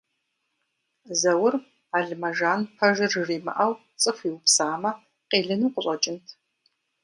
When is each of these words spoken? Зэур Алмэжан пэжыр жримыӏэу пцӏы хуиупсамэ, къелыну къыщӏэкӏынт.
Зэур 1.21 1.53
Алмэжан 1.97 2.61
пэжыр 2.77 3.11
жримыӏэу 3.13 3.73
пцӏы 3.79 4.11
хуиупсамэ, 4.17 4.91
къелыну 5.29 5.73
къыщӏэкӏынт. 5.73 6.25